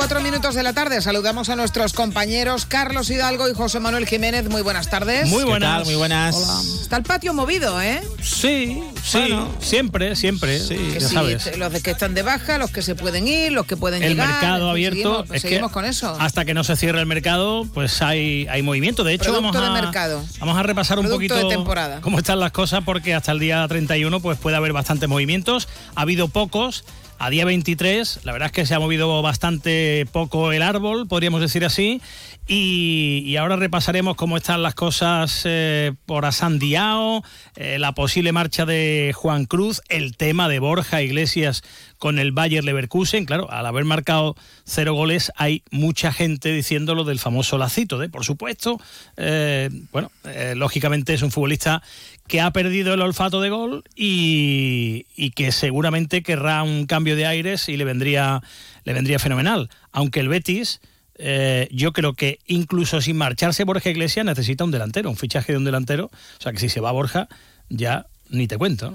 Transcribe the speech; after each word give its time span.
Cuatro 0.00 0.22
minutos 0.22 0.54
de 0.54 0.62
la 0.62 0.72
tarde. 0.72 1.02
Saludamos 1.02 1.50
a 1.50 1.56
nuestros 1.56 1.92
compañeros 1.92 2.64
Carlos 2.64 3.10
Hidalgo 3.10 3.50
y 3.50 3.52
José 3.52 3.80
Manuel 3.80 4.06
Jiménez. 4.06 4.48
Muy 4.48 4.62
buenas 4.62 4.88
tardes. 4.88 5.28
Muy 5.28 5.44
buenas, 5.44 5.84
muy 5.84 5.94
buenas. 5.94 6.34
Está 6.80 6.96
el 6.96 7.02
patio 7.02 7.34
movido, 7.34 7.82
¿eh? 7.82 8.00
Sí, 8.22 8.82
sí, 9.04 9.38
siempre, 9.60 10.16
siempre. 10.16 10.58
Sí, 10.58 10.94
ya 10.98 11.06
sabes. 11.06 11.54
Los 11.58 11.70
de 11.70 11.82
que 11.82 11.90
están 11.90 12.14
de 12.14 12.22
baja, 12.22 12.56
los 12.56 12.70
que 12.70 12.80
se 12.80 12.94
pueden 12.94 13.28
ir, 13.28 13.52
los 13.52 13.66
que 13.66 13.76
pueden 13.76 14.02
el 14.02 14.12
llegar. 14.12 14.26
El 14.26 14.32
mercado 14.32 14.70
abierto. 14.70 15.18
Seguimos, 15.24 15.42
seguimos 15.42 15.70
con 15.70 15.84
eso. 15.84 16.16
Hasta 16.18 16.46
que 16.46 16.54
no 16.54 16.64
se 16.64 16.76
cierre 16.76 16.98
el 16.98 17.06
mercado, 17.06 17.66
pues 17.74 18.00
hay, 18.00 18.46
hay 18.48 18.62
movimiento. 18.62 19.04
De 19.04 19.12
hecho, 19.12 19.34
vamos 19.34 19.54
a, 19.54 19.70
mercado. 19.70 20.24
vamos 20.38 20.56
a 20.56 20.62
repasar 20.62 20.98
un 20.98 21.10
poquito 21.10 21.36
de 21.36 21.44
temporada. 21.44 22.00
cómo 22.00 22.16
están 22.16 22.40
las 22.40 22.52
cosas, 22.52 22.82
porque 22.86 23.12
hasta 23.12 23.32
el 23.32 23.38
día 23.38 23.68
31 23.68 24.20
pues 24.20 24.38
puede 24.38 24.56
haber 24.56 24.72
bastantes 24.72 25.10
movimientos. 25.10 25.68
Ha 25.94 26.00
habido 26.00 26.28
pocos. 26.28 26.84
A 27.22 27.28
día 27.28 27.44
23, 27.44 28.20
la 28.24 28.32
verdad 28.32 28.46
es 28.46 28.52
que 28.52 28.64
se 28.64 28.74
ha 28.74 28.80
movido 28.80 29.20
bastante 29.20 30.06
poco 30.10 30.52
el 30.52 30.62
árbol, 30.62 31.06
podríamos 31.06 31.42
decir 31.42 31.66
así. 31.66 32.00
Y, 32.52 33.36
ahora 33.36 33.54
repasaremos 33.54 34.16
cómo 34.16 34.36
están 34.36 34.64
las 34.64 34.74
cosas 34.74 35.42
eh, 35.44 35.92
por 36.04 36.24
Asandiao, 36.24 37.22
eh, 37.54 37.78
la 37.78 37.92
posible 37.94 38.32
marcha 38.32 38.66
de 38.66 39.12
Juan 39.14 39.44
Cruz, 39.44 39.82
el 39.88 40.16
tema 40.16 40.48
de 40.48 40.58
Borja 40.58 41.00
Iglesias 41.00 41.62
con 41.98 42.18
el 42.18 42.32
Bayer 42.32 42.64
Leverkusen. 42.64 43.24
Claro, 43.24 43.48
al 43.52 43.66
haber 43.66 43.84
marcado 43.84 44.34
cero 44.64 44.94
goles, 44.94 45.30
hay 45.36 45.62
mucha 45.70 46.12
gente 46.12 46.52
diciendo 46.52 46.96
lo 46.96 47.04
del 47.04 47.20
famoso 47.20 47.56
lacito, 47.56 47.98
de, 47.98 48.08
por 48.08 48.24
supuesto. 48.24 48.80
Eh, 49.16 49.70
bueno, 49.92 50.10
lógicamente 50.56 51.14
es 51.14 51.22
un 51.22 51.30
futbolista 51.30 51.84
que 52.26 52.40
ha 52.40 52.50
perdido 52.52 52.94
el 52.94 53.02
olfato 53.02 53.40
de 53.40 53.50
gol 53.50 53.84
y, 53.94 55.04
que 55.36 55.52
seguramente 55.52 56.24
querrá 56.24 56.64
un 56.64 56.86
cambio 56.86 57.14
de 57.14 57.26
aires 57.26 57.68
y 57.68 57.76
le 57.76 57.84
vendría, 57.84 58.42
le 58.82 58.92
vendría 58.92 59.20
fenomenal. 59.20 59.70
Aunque 59.92 60.18
el 60.18 60.28
Betis, 60.28 60.80
eh, 61.22 61.68
yo 61.70 61.92
creo 61.92 62.14
que 62.14 62.38
incluso 62.46 63.00
sin 63.00 63.16
marcharse 63.16 63.64
Borja 63.64 63.90
Iglesias 63.90 64.24
necesita 64.24 64.64
un 64.64 64.70
delantero, 64.70 65.10
un 65.10 65.16
fichaje 65.16 65.52
de 65.52 65.58
un 65.58 65.64
delantero. 65.64 66.06
O 66.06 66.42
sea 66.42 66.52
que 66.52 66.58
si 66.58 66.68
se 66.68 66.80
va 66.80 66.92
Borja, 66.92 67.28
ya 67.68 68.06
ni 68.30 68.46
te 68.46 68.56
cuento. 68.56 68.94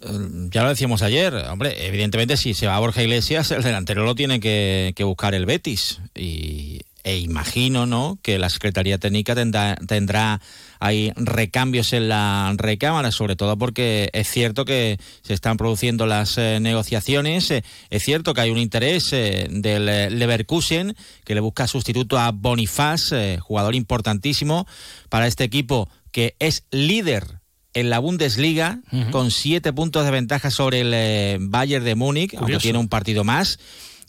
Eh, 0.00 0.48
ya 0.50 0.62
lo 0.62 0.70
decíamos 0.70 1.02
ayer, 1.02 1.34
hombre, 1.34 1.86
evidentemente 1.86 2.36
si 2.36 2.54
se 2.54 2.66
va 2.66 2.78
Borja 2.78 3.02
Iglesias, 3.02 3.50
el 3.50 3.62
delantero 3.62 4.04
lo 4.04 4.14
tiene 4.14 4.40
que, 4.40 4.92
que 4.96 5.04
buscar 5.04 5.34
el 5.34 5.46
Betis. 5.46 6.00
Y, 6.14 6.80
e 7.04 7.18
imagino 7.18 7.84
¿no? 7.84 8.18
que 8.22 8.38
la 8.38 8.48
Secretaría 8.48 8.98
Técnica 8.98 9.34
tendrá, 9.34 9.76
tendrá 9.86 10.40
ahí 10.80 11.12
recambios 11.16 11.92
en 11.92 12.08
la 12.08 12.54
recámara, 12.56 13.12
sobre 13.12 13.36
todo 13.36 13.58
porque 13.58 14.08
es 14.14 14.28
cierto 14.28 14.64
que 14.64 14.98
se 15.22 15.34
están 15.34 15.58
produciendo 15.58 16.06
las 16.06 16.38
eh, 16.38 16.58
negociaciones, 16.60 17.50
eh, 17.50 17.62
es 17.90 18.02
cierto 18.02 18.32
que 18.32 18.40
hay 18.40 18.50
un 18.50 18.58
interés 18.58 19.12
eh, 19.12 19.46
del 19.50 20.18
Leverkusen 20.18 20.96
que 21.24 21.34
le 21.34 21.40
busca 21.40 21.66
sustituto 21.66 22.18
a 22.18 22.32
Bonifaz, 22.32 23.12
jugador 23.40 23.74
importantísimo 23.74 24.66
para 25.10 25.26
este 25.26 25.44
equipo 25.44 25.88
que 26.10 26.36
es 26.38 26.64
líder 26.70 27.40
en 27.74 27.90
la 27.90 27.98
Bundesliga 27.98 28.80
con 29.10 29.30
siete 29.30 29.72
puntos 29.72 30.04
de 30.04 30.10
ventaja 30.10 30.50
sobre 30.50 30.80
el 30.80 31.48
Bayern 31.48 31.84
de 31.84 31.96
Múnich, 31.96 32.34
aunque 32.34 32.58
tiene 32.58 32.78
un 32.78 32.88
partido 32.88 33.24
más. 33.24 33.58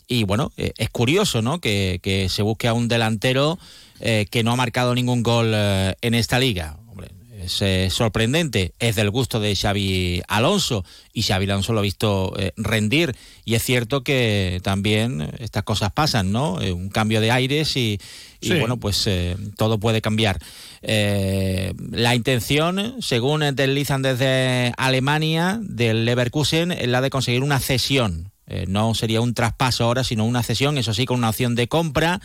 Y 0.08 0.24
bueno, 0.24 0.52
eh, 0.56 0.72
es 0.78 0.90
curioso, 0.90 1.42
¿no? 1.42 1.60
Que, 1.60 1.98
que, 2.02 2.28
se 2.28 2.42
busque 2.42 2.68
a 2.68 2.74
un 2.74 2.88
delantero 2.88 3.58
eh, 4.00 4.26
que 4.30 4.44
no 4.44 4.52
ha 4.52 4.56
marcado 4.56 4.94
ningún 4.94 5.22
gol 5.22 5.52
eh, 5.52 5.94
en 6.00 6.14
esta 6.14 6.38
liga. 6.38 6.78
Hombre, 6.88 7.10
es 7.42 7.92
sorprendente, 7.92 8.72
es 8.78 8.94
del 8.94 9.10
gusto 9.10 9.40
de 9.40 9.56
Xavi 9.56 10.22
Alonso 10.28 10.84
y 11.12 11.22
Xavi 11.22 11.46
Alonso 11.46 11.72
lo 11.72 11.80
ha 11.80 11.82
visto 11.82 12.32
rendir 12.56 13.14
y 13.44 13.54
es 13.54 13.62
cierto 13.62 14.02
que 14.02 14.60
también 14.62 15.28
estas 15.38 15.62
cosas 15.62 15.92
pasan, 15.92 16.32
¿no? 16.32 16.54
un 16.54 16.88
cambio 16.88 17.20
de 17.20 17.30
aires 17.30 17.76
y, 17.76 18.00
y 18.40 18.58
bueno, 18.58 18.78
pues 18.78 19.08
todo 19.56 19.78
puede 19.78 20.00
cambiar. 20.02 20.40
la 20.82 22.14
intención, 22.14 22.96
según 23.00 23.44
deslizan 23.54 24.02
desde 24.02 24.72
Alemania, 24.76 25.60
del 25.62 26.04
Leverkusen, 26.04 26.72
es 26.72 26.88
la 26.88 27.00
de 27.00 27.10
conseguir 27.10 27.42
una 27.42 27.60
cesión 27.60 28.32
eh, 28.48 28.64
no 28.68 28.94
sería 28.94 29.20
un 29.20 29.34
traspaso 29.34 29.84
ahora, 29.84 30.04
sino 30.04 30.24
una 30.24 30.42
cesión, 30.42 30.78
eso 30.78 30.94
sí, 30.94 31.04
con 31.04 31.18
una 31.18 31.30
opción 31.30 31.54
de 31.54 31.66
compra 31.68 32.20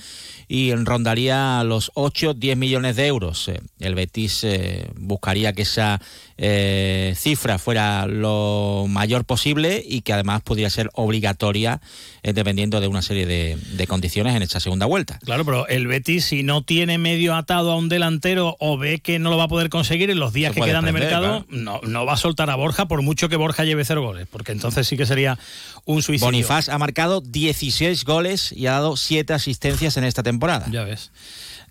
y 0.48 0.74
rondaría 0.76 1.64
los 1.64 1.92
8, 1.96 2.36
10 2.36 2.58
millones 2.58 2.96
de 2.96 3.08
euros. 3.08 3.48
Eh, 3.48 3.62
el 3.80 3.96
Betis 3.96 4.44
eh, 4.44 4.90
buscaría 4.96 5.54
que 5.54 5.64
esa 5.64 6.00
cifra 7.16 7.60
fuera 7.60 8.08
lo 8.08 8.86
mayor 8.90 9.26
posible 9.26 9.84
y 9.86 10.02
que 10.02 10.14
además 10.14 10.42
pudiera 10.42 10.70
ser 10.70 10.90
obligatoria 10.94 11.82
dependiendo 12.24 12.80
de 12.80 12.88
una 12.88 13.02
serie 13.02 13.26
de, 13.26 13.88
condiciones 13.88 14.36
en 14.36 14.42
esta 14.42 14.60
segunda 14.60 14.86
vuelta. 14.86 15.20
Claro, 15.24 15.44
pero 15.44 15.68
el 15.68 15.88
Betis 15.88 16.26
si 16.26 16.44
no 16.44 16.64
tiene 16.64 16.98
medio 16.98 17.36
atado 17.36 17.72
a 17.72 17.76
un 17.76 17.90
delantero 17.90 18.56
o 18.60 18.78
ve 18.78 19.00
que 19.00 19.20
no 19.20 19.30
lo 19.30 19.38
va 19.38 19.46
a 19.46 19.48
poder 19.48 19.70
conseguir 19.70 20.10
en 20.10 20.20
los 20.20 20.34
días 20.34 20.54
que 20.54 20.62
quedan 20.62 20.86
de 20.86 20.92
mercado, 20.92 21.46
no, 21.50 21.82
no 21.84 22.06
va 22.06 22.14
a 22.14 22.18
soltar 22.18 22.50
a 22.50 22.56
Borja 22.56 22.88
por 22.88 23.02
mucho 23.02 23.30
que 23.30 23.36
Borja 23.36 23.64
lleve 23.64 23.86
cero 23.86 24.02
goles, 24.02 24.28
porque 24.32 24.52
entonces 24.52 24.88
sí 24.88 24.98
que 24.98 25.06
sería 25.06 25.38
un 25.86 26.02
Bonifaz 26.20 26.70
ha 26.70 26.78
marcado 26.78 27.22
16 27.22 28.04
goles 28.06 28.52
y 28.52 28.68
ha 28.68 28.74
dado 28.74 28.98
7 28.98 29.34
asistencias 29.34 29.98
en 29.98 30.04
esta 30.04 30.24
temporada. 30.24 30.68
Ya 30.72 30.84
ves. 30.84 31.12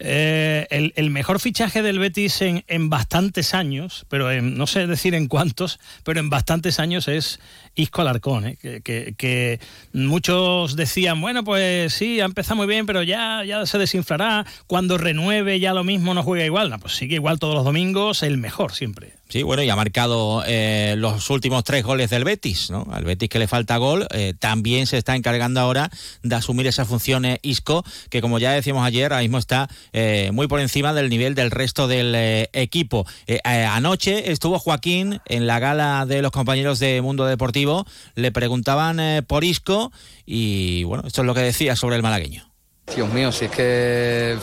Eh, 0.03 0.93
el, 0.97 1.11
mejor 1.11 1.41
fichaje 1.41 1.83
del 1.83 1.99
Betis 1.99 2.41
en, 2.41 2.65
en 2.69 2.89
bastantes 2.89 3.53
años, 3.53 4.07
pero 4.09 4.33
no 4.41 4.67
sé 4.67 4.87
decir 4.87 5.15
en 5.15 5.29
cuántos, 5.29 5.79
pero 6.05 6.21
en 6.21 6.31
bastantes 6.31 6.81
años 6.81 7.07
es 7.07 7.39
Isco 7.75 8.01
Alarcón, 8.01 8.47
¿eh? 8.47 8.57
que, 8.57 9.15
que, 9.17 9.61
muchos 9.93 10.75
decían, 10.75 11.21
bueno, 11.21 11.45
pues 11.45 11.93
sí, 11.93 12.19
ha 12.21 12.25
empezado 12.25 12.57
muy 12.57 12.67
bien, 12.67 12.87
pero 12.87 13.03
ya, 13.03 13.45
ya 13.45 13.67
se 13.67 13.77
desinflará, 13.77 14.47
cuando 14.67 14.97
renueve 14.97 15.61
ya 15.61 15.75
lo 15.75 15.85
mismo 15.85 16.15
no 16.15 16.23
juega 16.23 16.47
igual, 16.47 16.71
no, 16.71 16.79
pues 16.79 16.95
sigue 16.95 17.17
igual 17.17 17.39
todos 17.39 17.55
los 17.55 17.65
domingos, 17.65 18.23
el 18.23 18.39
mejor 18.39 18.73
siempre. 18.73 19.20
Sí, 19.31 19.45
bueno, 19.45 19.63
y 19.63 19.71
ha 19.71 19.77
marcado 19.77 20.43
eh, 20.45 20.95
los 20.99 21.31
últimos 21.31 21.63
tres 21.63 21.85
goles 21.85 22.11
del 22.11 22.25
Betis, 22.25 22.69
¿no? 22.69 22.85
Al 22.91 23.05
Betis 23.05 23.29
que 23.29 23.39
le 23.39 23.47
falta 23.47 23.77
gol, 23.77 24.09
eh, 24.11 24.35
también 24.37 24.89
se 24.89 24.99
está 24.99 25.15
encargando 25.15 25.61
ahora 25.61 25.89
de 26.25 26.35
asumir 26.35 26.67
esas 26.67 26.89
funciones 26.89 27.39
Isco, 27.43 27.85
que 28.09 28.23
como 28.23 28.41
ya 28.41 28.51
decíamos 28.51 28.85
ayer, 28.85 29.13
ahora 29.13 29.23
mismo 29.23 29.39
está 29.39 29.69
eh, 29.93 30.31
muy 30.33 30.49
por 30.49 30.59
encima 30.59 30.93
del 30.95 31.09
nivel 31.11 31.37
del 31.37 31.53
resto 31.53 31.87
del 31.87 32.17
equipo. 32.53 33.07
anoche 33.45 34.33
estuvo 34.33 34.59
Joaquín 34.59 35.21
en 35.27 35.47
la 35.47 35.61
gala 35.61 36.07
de 36.07 36.23
los 36.23 36.33
compañeros 36.33 36.81
de 36.81 37.01
Mundo 37.01 37.25
Deportivo, 37.25 37.87
le 38.17 38.33
preguntaban 38.33 39.25
por 39.29 39.45
Isco 39.45 39.93
y 40.27 40.83
bueno, 40.83 41.05
esto 41.07 41.23
es 41.23 41.27
lo 41.27 41.35
que 41.35 41.43
decía 41.43 41.77
sobre 41.77 41.95
el 41.95 42.03
malagueño. 42.03 42.50
Dios 42.95 43.09
mío, 43.13 43.31
si 43.31 43.45
es 43.45 43.51
que 43.51 44.37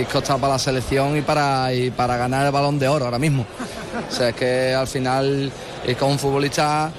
Isco 0.00 0.18
está 0.18 0.36
para 0.38 0.54
la 0.54 0.58
selección 0.58 1.16
y 1.16 1.22
para, 1.22 1.72
y 1.72 1.90
para 1.90 2.16
ganar 2.16 2.46
el 2.46 2.52
balón 2.52 2.78
de 2.78 2.88
oro 2.88 3.04
ahora 3.04 3.18
mismo. 3.18 3.44
O 4.08 4.12
sea, 4.12 4.30
es 4.30 4.34
que 4.34 4.74
al 4.74 4.86
final 4.86 5.50
es 5.86 6.02
un 6.02 6.18
futbolista 6.18 6.92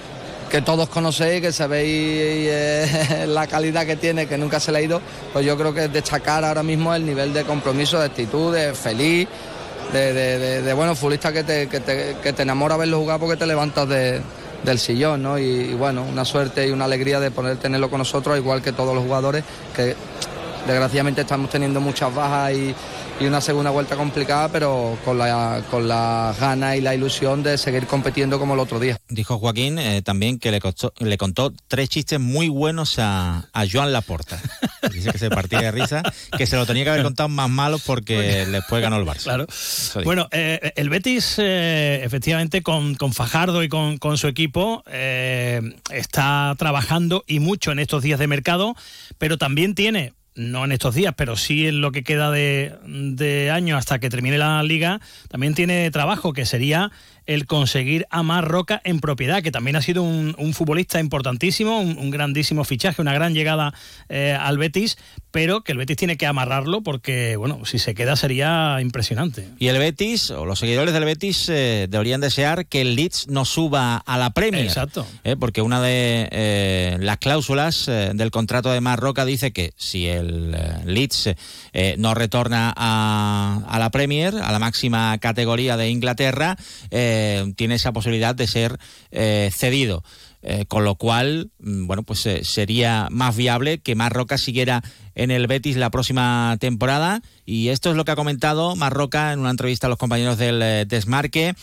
que 0.49 0.61
todos 0.61 0.89
conocéis, 0.89 1.41
que 1.41 1.51
sabéis 1.51 2.49
eh, 2.51 3.25
la 3.27 3.47
calidad 3.47 3.85
que 3.85 3.95
tiene, 3.95 4.27
que 4.27 4.37
nunca 4.37 4.59
se 4.59 4.71
le 4.71 4.79
ha 4.79 4.81
ido, 4.81 5.01
pues 5.31 5.45
yo 5.45 5.57
creo 5.57 5.73
que 5.73 5.87
destacar 5.87 6.43
ahora 6.43 6.63
mismo 6.63 6.93
el 6.93 7.05
nivel 7.05 7.33
de 7.33 7.43
compromiso, 7.43 7.99
de 7.99 8.05
actitud, 8.05 8.53
de 8.53 8.73
feliz, 8.73 9.27
de, 9.93 10.73
bueno, 10.75 10.95
futbolista 10.95 11.31
que 11.31 11.43
te, 11.43 11.67
que, 11.67 11.79
te, 11.79 12.41
enamora 12.41 12.77
verlo 12.77 12.99
jugar 12.99 13.19
porque 13.19 13.37
te 13.37 13.45
levantas 13.45 13.87
del 13.87 14.79
sillón, 14.79 15.23
¿no? 15.23 15.39
Y, 15.39 15.73
bueno, 15.73 16.03
una 16.03 16.25
suerte 16.25 16.67
y 16.67 16.71
una 16.71 16.85
alegría 16.85 17.19
de 17.19 17.31
poder 17.31 17.57
tenerlo 17.57 17.89
con 17.89 17.99
nosotros, 17.99 18.37
igual 18.37 18.61
que 18.61 18.71
todos 18.71 18.93
los 18.93 19.03
jugadores, 19.03 19.43
que 19.75 19.95
desgraciadamente 20.69 21.21
estamos 21.21 21.49
teniendo 21.49 21.81
muchas 21.81 22.13
bajas 22.13 22.53
y, 22.53 22.75
y 23.19 23.25
una 23.25 23.41
segunda 23.41 23.71
vuelta 23.71 23.95
complicada, 23.95 24.49
pero 24.49 24.97
con 25.03 25.17
la, 25.17 25.63
con 25.69 25.87
la 25.87 26.33
gana 26.39 26.75
y 26.75 26.81
la 26.81 26.95
ilusión 26.95 27.43
de 27.43 27.57
seguir 27.57 27.85
compitiendo 27.85 28.39
como 28.39 28.53
el 28.53 28.59
otro 28.59 28.79
día. 28.79 28.97
Dijo 29.09 29.37
Joaquín 29.39 29.79
eh, 29.79 30.01
también 30.01 30.39
que 30.39 30.51
le, 30.51 30.59
le 30.99 31.17
contó 31.17 31.51
tres 31.67 31.89
chistes 31.89 32.19
muy 32.19 32.49
buenos 32.49 32.99
a, 32.99 33.49
a 33.51 33.65
Joan 33.69 33.91
Laporta. 33.91 34.39
Dice 34.93 35.11
que 35.11 35.17
se 35.17 35.29
partía 35.29 35.59
de 35.59 35.71
risa, 35.71 36.03
que 36.37 36.47
se 36.47 36.55
lo 36.55 36.65
tenía 36.65 36.83
que 36.83 36.91
haber 36.91 37.03
contado 37.03 37.29
más 37.29 37.49
malos 37.49 37.83
porque 37.85 38.45
después 38.51 38.81
ganó 38.81 38.97
el 38.97 39.05
Barça. 39.05 39.23
Claro. 39.23 39.47
Bueno, 40.03 40.27
eh, 40.31 40.71
el 40.75 40.89
Betis, 40.89 41.35
eh, 41.37 42.01
efectivamente, 42.03 42.63
con, 42.63 42.95
con, 42.95 43.13
Fajardo 43.13 43.63
y 43.63 43.69
con, 43.69 43.97
con 43.97 44.17
su 44.17 44.27
equipo, 44.27 44.83
está 45.91 46.55
trabajando 46.57 47.23
y 47.27 47.39
mucho 47.39 47.71
en 47.71 47.79
estos 47.79 48.03
días 48.03 48.19
de 48.19 48.27
mercado, 48.27 48.75
pero 49.17 49.37
también 49.37 49.75
tiene 49.75 50.13
no 50.39 50.65
en 50.65 50.71
estos 50.71 50.95
días, 50.95 51.13
pero 51.15 51.35
sí 51.35 51.67
en 51.67 51.81
lo 51.81 51.91
que 51.91 52.03
queda 52.03 52.31
de, 52.31 52.73
de 52.85 53.51
año 53.51 53.77
hasta 53.77 53.99
que 53.99 54.09
termine 54.09 54.37
la 54.37 54.63
liga, 54.63 55.01
también 55.27 55.53
tiene 55.53 55.91
trabajo, 55.91 56.33
que 56.33 56.45
sería 56.45 56.91
el 57.29 57.45
conseguir 57.45 58.07
a 58.09 58.23
Mar 58.23 58.47
Roca 58.47 58.81
en 58.83 58.99
propiedad, 58.99 59.43
que 59.43 59.51
también 59.51 59.75
ha 59.75 59.83
sido 59.83 60.01
un, 60.01 60.53
futbolista 60.55 60.99
importantísimo, 60.99 61.79
un, 61.79 62.09
grandísimo 62.09 62.63
fichaje, 62.63 63.03
una 63.03 63.13
gran 63.13 63.35
llegada 63.35 63.71
eh, 64.09 64.35
al 64.37 64.57
Betis, 64.57 64.97
pero 65.29 65.61
que 65.61 65.73
el 65.73 65.77
Betis 65.77 65.95
tiene 65.95 66.17
que 66.17 66.25
amarrarlo 66.25 66.81
porque, 66.81 67.35
bueno, 67.35 67.63
si 67.65 67.77
se 67.77 67.93
queda 67.93 68.15
sería 68.15 68.79
impresionante. 68.81 69.47
Y 69.59 69.67
el 69.67 69.77
Betis, 69.77 70.31
o 70.31 70.47
los 70.47 70.57
seguidores 70.57 70.91
del 70.91 71.05
Betis, 71.05 71.49
eh, 71.49 71.85
deberían 71.87 72.19
desear 72.19 72.65
que 72.65 72.81
el 72.81 72.95
Leeds 72.95 73.27
no 73.27 73.45
suba 73.45 73.97
a 73.97 74.17
la 74.17 74.31
Premier. 74.31 74.65
Exacto. 74.65 75.05
Eh, 75.23 75.35
porque 75.39 75.61
una 75.61 75.83
de 75.83 76.97
las 76.99 77.19
cláusulas 77.19 77.85
del 77.85 78.31
contrato 78.31 78.71
de 78.71 78.81
Mar 78.81 78.99
Roca 78.99 79.23
dice 79.23 79.51
que 79.51 79.73
si 79.77 80.07
el 80.07 80.57
Leeds 80.85 81.35
no 81.97 82.15
retorna 82.15 82.73
a, 82.75 83.61
a, 83.67 83.77
la 83.77 83.91
Premier, 83.91 84.33
a 84.35 84.51
la 84.51 84.57
máxima 84.57 85.15
categoría 85.19 85.77
de 85.77 85.89
Inglaterra, 85.89 86.57
tiene 87.55 87.75
esa 87.75 87.91
posibilidad 87.91 88.35
de 88.35 88.47
ser 88.47 88.79
cedido. 89.51 90.03
Eh, 90.41 90.65
con 90.67 90.85
lo 90.85 90.95
cual, 90.95 91.51
mm, 91.59 91.85
bueno, 91.85 92.03
pues 92.03 92.25
eh, 92.25 92.45
sería 92.45 93.09
más 93.11 93.35
viable 93.35 93.79
que 93.79 93.95
Marroca 93.95 94.37
siguiera 94.37 94.81
en 95.13 95.31
el 95.31 95.47
Betis 95.47 95.75
la 95.75 95.89
próxima 95.89 96.55
temporada. 96.59 97.21
Y 97.45 97.69
esto 97.69 97.89
es 97.89 97.97
lo 97.97 98.05
que 98.05 98.11
ha 98.11 98.15
comentado 98.15 98.75
Marroca 98.77 99.33
en 99.33 99.39
una 99.39 99.49
entrevista 99.49 99.87
a 99.87 99.89
los 99.89 99.99
compañeros 99.99 100.37
del 100.37 100.61
eh, 100.61 100.85
Desmarque. 100.87 101.55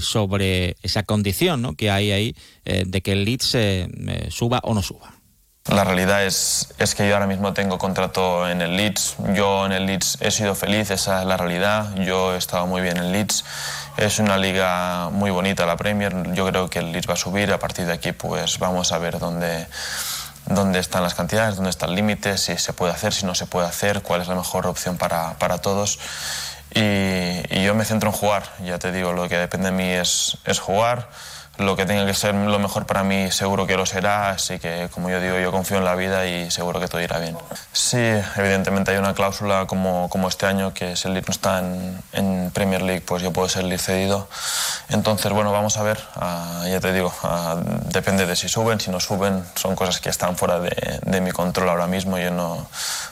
sobre 0.00 0.76
esa 0.82 1.04
condición 1.04 1.76
que 1.76 1.88
hay 1.88 2.10
ahí 2.10 2.34
de 2.64 3.00
que 3.00 3.12
el 3.12 3.24
Leeds 3.24 3.56
suba 4.30 4.58
o 4.64 4.74
no 4.74 4.82
suba. 4.82 5.14
La 5.68 5.84
realidad 5.84 6.24
es, 6.24 6.72
es, 6.78 6.94
que 6.94 7.08
yo 7.08 7.14
ahora 7.14 7.26
mismo 7.26 7.52
tengo 7.52 7.78
contrato 7.78 8.48
en 8.48 8.62
el 8.62 8.76
Leeds. 8.76 9.16
Yo 9.34 9.66
en 9.66 9.72
el 9.72 9.86
Leeds 9.86 10.18
he 10.20 10.30
sido 10.30 10.54
feliz, 10.54 10.90
esa 10.90 11.20
es 11.20 11.26
la 11.26 11.36
realidad. 11.36 11.94
Yo 11.96 12.34
he 12.34 12.38
estado 12.38 12.66
muy 12.66 12.82
bien 12.82 12.96
en 12.96 13.12
Leeds 13.12 13.44
es 13.96 14.18
una 14.18 14.36
liga 14.36 15.08
muy 15.10 15.30
bonita 15.30 15.64
la 15.64 15.76
Premier, 15.76 16.32
yo 16.34 16.46
creo 16.46 16.68
que 16.68 16.80
el 16.80 16.92
Leeds 16.92 17.08
va 17.08 17.14
a 17.14 17.16
subir, 17.16 17.50
a 17.52 17.58
partir 17.58 17.86
de 17.86 17.94
aquí 17.94 18.12
pues 18.12 18.58
vamos 18.58 18.92
a 18.92 18.98
ver 18.98 19.18
dónde, 19.18 19.66
dónde 20.46 20.80
están 20.80 21.02
las 21.02 21.14
cantidades, 21.14 21.56
dónde 21.56 21.70
está 21.70 21.86
el 21.86 21.94
límite, 21.94 22.36
si 22.36 22.56
se 22.58 22.72
puede 22.74 22.92
hacer, 22.92 23.14
si 23.14 23.24
no 23.24 23.34
se 23.34 23.46
puede 23.46 23.66
hacer, 23.66 24.02
cuál 24.02 24.20
es 24.20 24.28
la 24.28 24.34
mejor 24.34 24.66
opción 24.66 24.98
para, 24.98 25.38
para 25.38 25.58
todos. 25.58 25.98
Y, 26.74 26.80
y, 26.80 27.64
yo 27.64 27.74
me 27.74 27.86
centro 27.86 28.10
en 28.10 28.16
jugar, 28.16 28.42
ya 28.62 28.78
te 28.78 28.92
digo, 28.92 29.14
lo 29.14 29.28
que 29.30 29.38
depende 29.38 29.70
de 29.70 29.76
mí 29.76 29.88
es, 29.88 30.36
es 30.44 30.58
jugar 30.58 31.08
lo 31.58 31.76
que 31.76 31.86
tenga 31.86 32.04
que 32.06 32.14
ser 32.14 32.34
lo 32.34 32.58
mejor 32.58 32.86
para 32.86 33.02
mí 33.02 33.30
seguro 33.30 33.66
que 33.66 33.76
lo 33.76 33.86
será, 33.86 34.30
así 34.30 34.58
que 34.58 34.88
como 34.92 35.10
yo 35.10 35.20
digo, 35.20 35.38
yo 35.38 35.50
confío 35.50 35.78
en 35.78 35.84
la 35.84 35.94
vida 35.94 36.26
y 36.26 36.50
seguro 36.50 36.80
que 36.80 36.88
todo 36.88 37.00
irá 37.00 37.18
bien. 37.18 37.36
Sí, 37.72 37.98
evidentemente 38.36 38.90
hay 38.90 38.98
una 38.98 39.14
cláusula 39.14 39.66
como, 39.66 40.08
como 40.08 40.28
este 40.28 40.46
año 40.46 40.74
que 40.74 40.96
si 40.96 41.08
el 41.08 41.14
Leeds 41.14 41.28
no 41.28 41.32
está 41.32 41.58
en, 41.60 42.02
en, 42.12 42.50
Premier 42.52 42.82
League, 42.82 43.02
pues 43.02 43.22
yo 43.22 43.32
puedo 43.32 43.48
ser 43.48 43.66
cedido. 43.78 44.28
Entonces, 44.88 45.32
bueno, 45.32 45.52
vamos 45.52 45.76
a 45.76 45.82
ver, 45.82 45.98
ah, 46.16 46.64
ya 46.68 46.80
te 46.80 46.92
digo, 46.92 47.12
ah, 47.22 47.56
depende 47.86 48.26
de 48.26 48.36
si 48.36 48.48
suben, 48.48 48.80
si 48.80 48.90
no 48.90 49.00
suben, 49.00 49.44
son 49.54 49.74
cosas 49.74 50.00
que 50.00 50.08
están 50.08 50.36
fuera 50.36 50.58
de, 50.60 51.00
de 51.02 51.20
mi 51.20 51.32
control 51.32 51.68
ahora 51.68 51.86
mismo, 51.86 52.18
yo 52.18 52.30
no, 52.30 52.66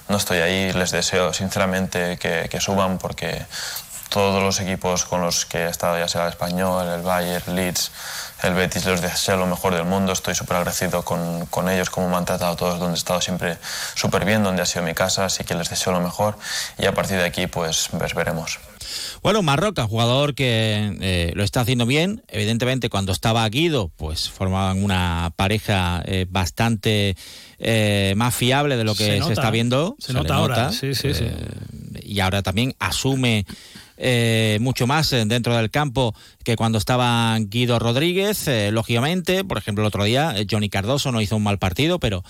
no, 0.08 0.16
estoy 0.16 0.38
ahí, 0.38 0.72
les 0.72 0.90
deseo 0.90 1.32
sinceramente 1.32 2.18
que, 2.18 2.48
que 2.50 2.60
suban 2.60 2.98
porque 2.98 3.44
todos 4.14 4.42
los 4.42 4.60
equipos 4.60 5.04
con 5.04 5.22
los 5.22 5.44
que 5.44 5.64
he 5.64 5.68
estado, 5.68 5.98
ya 5.98 6.06
sea 6.06 6.22
el 6.22 6.28
Español, 6.28 6.86
el 6.86 7.02
Bayern, 7.02 7.56
Leeds, 7.56 7.90
el 8.42 8.54
Betis 8.54 8.84
les 8.86 9.00
desea 9.00 9.36
lo 9.36 9.46
mejor 9.46 9.74
del 9.74 9.84
mundo, 9.84 10.12
estoy 10.12 10.34
súper 10.34 10.58
agradecido 10.58 11.02
con, 11.04 11.46
con, 11.46 11.68
ellos, 11.68 11.90
como 11.90 12.08
me 12.08 12.16
han 12.16 12.24
tratado 12.24 12.56
todos, 12.56 12.78
donde 12.78 12.94
he 12.94 12.98
estado 12.98 13.20
siempre 13.20 13.58
súper 13.94 14.24
bien, 14.24 14.42
donde 14.42 14.62
ha 14.62 14.66
sido 14.66 14.84
mi 14.84 14.94
casa, 14.94 15.24
así 15.24 15.44
que 15.44 15.54
les 15.54 15.70
deseo 15.70 15.92
lo 15.92 16.00
mejor 16.00 16.36
y 16.78 16.86
a 16.86 16.92
partir 16.92 17.16
de 17.16 17.24
aquí 17.24 17.46
pues, 17.46 17.88
pues 17.98 18.14
veremos. 18.14 18.58
Bueno, 19.22 19.42
Marroca, 19.42 19.84
jugador 19.86 20.34
que 20.34 20.96
eh, 21.00 21.32
lo 21.34 21.44
está 21.44 21.62
haciendo 21.62 21.86
bien. 21.86 22.22
Evidentemente, 22.28 22.90
cuando 22.90 23.12
estaba 23.12 23.48
Guido, 23.48 23.90
pues 23.96 24.28
formaban 24.28 24.84
una 24.84 25.32
pareja 25.36 26.02
eh, 26.04 26.26
bastante 26.28 27.16
eh, 27.58 28.12
más 28.16 28.34
fiable 28.34 28.76
de 28.76 28.84
lo 28.84 28.94
que 28.94 29.22
se, 29.22 29.32
está 29.32 29.50
viendo. 29.50 29.96
Se, 29.98 30.12
nota, 30.12 30.34
ahora, 30.34 30.72
sí, 30.72 30.94
sí, 30.94 31.14
sí. 31.14 31.26
Y 32.02 32.20
ahora 32.20 32.42
también 32.42 32.74
asume 32.78 33.46
eh, 33.96 34.58
mucho 34.60 34.86
más 34.86 35.12
eh, 35.12 35.24
dentro 35.26 35.56
del 35.56 35.70
campo 35.70 36.14
que 36.42 36.56
cuando 36.56 36.78
estaba 36.78 37.36
Guido 37.38 37.78
Rodríguez, 37.78 38.48
eh, 38.48 38.70
lógicamente. 38.72 39.44
Por 39.44 39.58
ejemplo, 39.58 39.82
el 39.82 39.88
otro 39.88 40.04
día 40.04 40.34
Johnny 40.50 40.68
Cardoso 40.68 41.12
no 41.12 41.20
hizo 41.20 41.36
un 41.36 41.42
mal 41.42 41.58
partido, 41.58 41.98
pero 41.98 42.24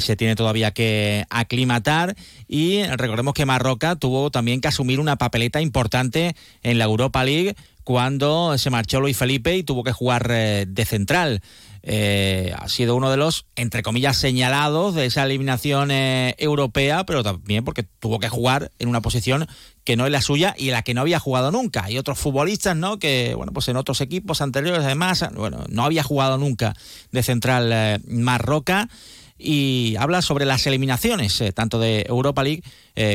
se 0.00 0.16
tiene 0.16 0.36
todavía 0.36 0.72
que 0.72 1.24
aclimatar. 1.30 2.16
Y 2.48 2.82
recordemos 2.84 3.34
que 3.34 3.46
Marroca 3.46 3.96
tuvo 3.96 4.30
también 4.30 4.60
que 4.60 4.68
asumir 4.68 5.00
una 5.00 5.16
papeleta 5.16 5.60
importante 5.60 6.36
en 6.62 6.78
la 6.78 6.84
Europa 6.84 7.24
League 7.24 7.54
cuando 7.84 8.56
se 8.58 8.70
marchó 8.70 9.00
Luis 9.00 9.16
Felipe 9.16 9.56
y 9.56 9.62
tuvo 9.62 9.84
que 9.84 9.92
jugar 9.92 10.28
de 10.28 10.84
central. 10.84 11.42
Eh, 11.86 12.54
ha 12.56 12.66
sido 12.70 12.96
uno 12.96 13.10
de 13.10 13.18
los, 13.18 13.44
entre 13.56 13.82
comillas, 13.82 14.16
señalados 14.16 14.94
de 14.94 15.04
esa 15.04 15.22
eliminación 15.22 15.90
eh, 15.90 16.34
europea, 16.38 17.04
pero 17.04 17.22
también 17.22 17.62
porque 17.62 17.82
tuvo 17.82 18.18
que 18.18 18.30
jugar 18.30 18.72
en 18.78 18.88
una 18.88 19.02
posición 19.02 19.46
que 19.84 19.94
no 19.94 20.06
es 20.06 20.12
la 20.12 20.22
suya 20.22 20.54
y 20.56 20.70
la 20.70 20.80
que 20.80 20.94
no 20.94 21.02
había 21.02 21.20
jugado 21.20 21.50
nunca. 21.50 21.84
Hay 21.84 21.98
otros 21.98 22.18
futbolistas, 22.18 22.74
¿no? 22.74 22.98
Que, 22.98 23.34
bueno, 23.36 23.52
pues 23.52 23.68
en 23.68 23.76
otros 23.76 24.00
equipos 24.00 24.40
anteriores, 24.40 24.82
además, 24.82 25.26
bueno, 25.34 25.62
no 25.68 25.84
había 25.84 26.02
jugado 26.02 26.38
nunca 26.38 26.74
de 27.12 27.22
central 27.22 27.70
eh, 27.70 27.98
Marroca 28.08 28.88
y 29.36 29.96
habla 29.98 30.22
sobre 30.22 30.46
las 30.46 30.66
eliminaciones, 30.66 31.42
tanto 31.54 31.78
de 31.78 32.06
Europa 32.08 32.44
League 32.44 32.62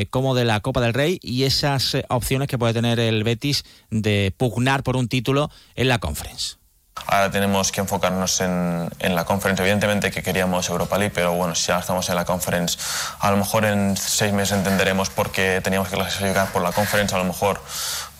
como 0.09 0.35
de 0.35 0.43
la 0.43 0.59
Copa 0.59 0.81
del 0.81 0.93
Rey 0.93 1.17
y 1.23 1.43
esas 1.43 1.95
opciones 2.09 2.49
que 2.49 2.57
puede 2.57 2.73
tener 2.73 2.99
el 2.99 3.23
Betis 3.23 3.63
de 3.89 4.33
pugnar 4.35 4.83
por 4.83 4.97
un 4.97 5.07
título 5.07 5.49
en 5.75 5.87
la 5.87 5.99
Conference. 5.99 6.59
Ahora 7.07 7.31
tenemos 7.31 7.71
que 7.71 7.81
enfocarnos 7.81 8.41
en, 8.41 8.89
en, 8.99 9.15
la 9.15 9.25
conference. 9.25 9.61
Evidentemente 9.61 10.11
que 10.11 10.21
queríamos 10.23 10.69
Europa 10.69 10.97
League, 10.97 11.13
pero 11.13 11.33
bueno, 11.33 11.55
si 11.55 11.67
ya 11.67 11.79
estamos 11.79 12.09
en 12.09 12.15
la 12.15 12.25
conference, 12.25 12.77
a 13.19 13.31
lo 13.31 13.37
mejor 13.37 13.65
en 13.65 13.97
seis 13.97 14.33
meses 14.33 14.57
entenderemos 14.57 15.09
por 15.09 15.31
qué 15.31 15.61
teníamos 15.63 15.89
que 15.89 15.95
clasificar 15.95 16.51
por 16.51 16.61
la 16.61 16.71
conference. 16.71 17.15
A 17.15 17.17
lo 17.17 17.25
mejor 17.25 17.61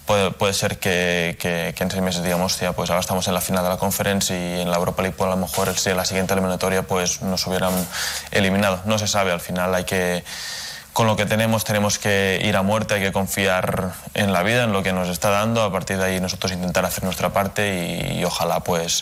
puede, 0.06 0.32
puede 0.32 0.54
ser 0.54 0.80
que, 0.80 1.38
que, 1.40 1.74
que, 1.76 1.84
en 1.84 1.92
seis 1.92 2.02
meses 2.02 2.24
digamos, 2.24 2.60
ya, 2.60 2.74
pues 2.74 2.90
ahora 2.90 3.02
estamos 3.02 3.28
en 3.28 3.36
la 3.36 3.42
final 3.42 3.64
de 3.64 3.70
la 3.70 3.78
conference 3.78 4.34
y 4.34 4.62
en 4.62 4.72
la 4.72 4.78
Europa 4.78 5.04
League, 5.04 5.16
pues 5.16 5.28
a 5.28 5.32
lo 5.32 5.38
mejor 5.38 5.70
en 5.86 5.98
la 5.98 6.06
siguiente 6.06 6.34
eliminatoria 6.34 6.84
pues 6.84 7.22
nos 7.22 7.46
hubieran 7.48 7.74
eliminado. 8.32 8.82
No 8.86 8.98
se 8.98 9.08
sabe, 9.08 9.32
al 9.32 9.40
final 9.40 9.76
hay 9.76 9.84
que 9.84 10.24
con 11.00 11.08
lo 11.08 11.16
que 11.16 11.26
tenemos 11.26 11.64
tenemos 11.64 11.98
que 11.98 12.42
ir 12.44 12.58
a 12.58 12.62
muerte, 12.62 12.96
hay 12.96 13.00
que 13.00 13.14
confiar 13.14 13.94
en 14.16 14.34
la 14.34 14.44
vida, 14.44 14.66
en 14.66 14.74
lo 14.74 14.84
que 14.84 14.92
nos 14.92 15.08
está 15.08 15.30
dando, 15.30 15.64
a 15.64 15.72
partir 15.72 15.98
de 15.98 16.04
ahí 16.04 16.20
nosotros 16.20 16.52
intentar 16.52 16.84
hacer 16.84 17.06
nuestra 17.06 17.30
parte 17.30 18.18
y, 18.18 18.26
ojalá 18.26 18.60
pues 18.60 19.02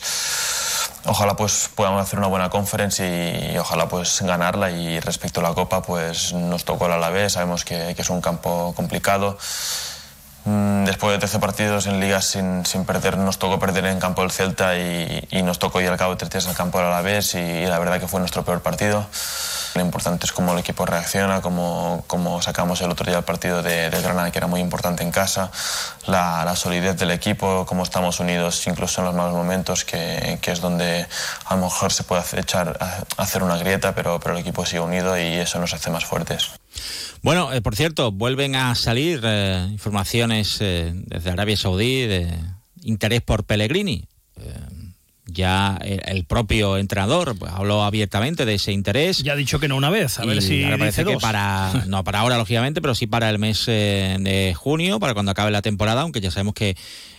ojalá 1.06 1.36
pues 1.36 1.72
podamos 1.74 2.04
hacer 2.04 2.20
una 2.20 2.28
buena 2.28 2.52
conferencia 2.52 3.52
y, 3.52 3.58
ojalá 3.58 3.90
pues 3.90 4.22
ganarla. 4.22 4.70
Y 4.70 5.00
respecto 5.00 5.40
a 5.40 5.44
la 5.44 5.56
copa 5.56 5.82
pues 5.82 6.34
nos 6.34 6.66
tocó 6.66 6.86
el 6.86 6.92
Alavés, 6.92 7.34
sabemos 7.34 7.66
que, 7.66 7.96
que 7.96 8.04
es 8.04 8.10
un 8.12 8.22
campo 8.22 8.74
complicado. 8.76 9.40
Mm, 10.46 10.86
Después 10.86 11.14
de 11.14 11.18
13 11.18 11.40
partidos 11.40 11.88
en 11.88 12.00
ligas 12.00 12.26
sin, 12.26 12.64
sin, 12.68 12.86
perder, 12.86 13.18
nos 13.18 13.40
tocó 13.40 13.58
perder 13.58 13.88
en 13.88 14.00
campo 14.00 14.22
del 14.22 14.30
Celta 14.30 14.78
y, 14.78 15.28
y, 15.32 15.42
nos 15.42 15.58
tocó 15.58 15.82
ir 15.82 15.90
al 15.90 15.98
cabo 15.98 16.12
de 16.12 16.18
tres 16.18 16.30
días 16.30 16.48
al 16.48 16.56
campo 16.56 16.78
del 16.78 16.90
Alavés 16.90 17.34
y, 17.34 17.40
y 17.40 17.66
la 17.66 17.80
verdad 17.80 18.00
que 18.00 18.08
fue 18.08 18.20
nuestro 18.20 18.44
peor 18.46 18.62
partido. 18.62 19.08
Lo 19.78 19.84
importante 19.84 20.26
es 20.26 20.32
cómo 20.32 20.54
el 20.54 20.60
equipo 20.60 20.86
reacciona, 20.86 21.42
cómo, 21.42 22.04
cómo 22.08 22.42
sacamos 22.42 22.82
el 22.82 22.90
otro 22.90 23.06
día 23.06 23.20
el 23.20 23.24
partido 23.24 23.62
de, 23.62 23.90
de 23.90 24.02
Granada, 24.02 24.32
que 24.32 24.40
era 24.40 24.48
muy 24.48 24.60
importante 24.60 25.04
en 25.04 25.12
casa, 25.12 25.52
la, 26.08 26.44
la, 26.44 26.56
solidez 26.56 26.98
del 26.98 27.12
equipo, 27.12 27.66
cómo 27.68 27.84
estamos 27.84 28.20
unidos 28.20 28.66
incluso 28.66 29.02
en 29.02 29.06
los 29.06 29.16
malos 29.16 29.34
momentos, 29.34 29.86
que, 29.86 30.40
que 30.42 30.52
es 30.52 30.62
donde 30.62 31.06
a 31.46 31.56
lo 31.56 31.62
mejor 31.62 31.94
se 31.94 32.04
puede 32.04 32.24
echar, 32.40 32.78
hacer 33.18 33.44
una 33.44 33.58
grieta, 33.58 33.94
pero, 33.94 34.20
pero 34.20 34.36
el 34.36 34.42
equipo 34.42 34.66
sigue 34.66 34.80
unido 34.80 35.18
y 35.18 35.36
eso 35.36 35.60
nos 35.60 35.74
hace 35.74 35.92
más 35.92 36.06
fuertes. 36.06 36.50
Bueno, 37.22 37.52
eh, 37.54 37.62
por 37.62 37.76
cierto, 37.76 38.12
vuelven 38.12 38.56
a 38.56 38.74
salir 38.76 39.22
eh, 39.24 39.68
informaciones 39.72 40.58
eh, 40.62 40.92
desde 40.94 41.30
Arabia 41.30 41.58
Saudí 41.58 42.08
de 42.08 42.34
interés 42.82 43.22
por 43.22 43.44
Pellegrini. 43.44 44.06
Eh, 45.38 45.42
ya 45.42 45.78
el 46.06 46.26
propio 46.26 46.78
entrenador 46.78 47.38
pues, 47.38 47.52
habló 47.52 47.84
abiertamente 47.84 48.46
de 48.46 48.56
ese 48.56 48.72
interés. 48.72 49.20
Ya 49.20 49.34
ha 49.34 49.36
dicho 49.36 49.60
que 49.60 49.68
no 49.68 49.76
una 49.76 49.90
vez, 49.90 50.20
a 50.20 50.26
ver 50.26 50.42
si 50.42 50.64
parece 50.64 51.06
que 51.06 51.18
para 51.18 51.72
no 51.88 52.04
para 52.04 52.20
ahora 52.20 52.38
lógicamente, 52.38 52.82
pero 52.82 52.96
sí 52.96 53.08
para 53.08 53.30
el 53.30 53.40
mes 53.40 53.66
eh, 53.68 54.18
de 54.20 54.54
junio, 54.56 55.00
para 55.00 55.14
cuando 55.14 55.32
acabe 55.32 55.52
la 55.52 55.62
temporada, 55.62 56.02
aunque 56.02 56.22
ya 56.22 56.32
sabemos 56.32 56.54
que 56.54 56.76